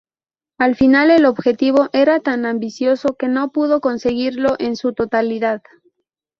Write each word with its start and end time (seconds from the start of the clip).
Al 0.57 0.75
final 0.75 1.11
el 1.11 1.27
objetivo 1.27 1.89
era 1.93 2.19
tan 2.21 2.47
ambicioso 2.47 3.13
que 3.15 3.27
no 3.27 3.51
pudo 3.51 3.81
conseguirlo 3.81 4.55
en 4.57 4.75
su 4.75 4.93
totalidad. 4.93 5.61